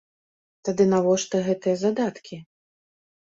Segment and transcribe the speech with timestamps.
[0.69, 2.41] Тады навошта гэтыя задаткі?